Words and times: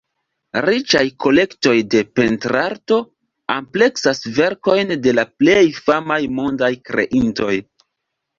Riĉaj 0.67 1.01
kolektoj 1.25 1.73
de 1.95 2.01
pentrarto 2.19 2.97
ampleksas 3.57 4.23
verkojn 4.39 4.95
de 5.05 5.15
la 5.19 5.27
plej 5.43 5.61
famaj 5.83 6.19
mondaj 6.41 6.73
kreintoj. 6.91 7.53